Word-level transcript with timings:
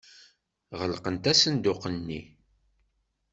Ɣelqent 0.79 1.29
asenduq-nni. 1.31 2.21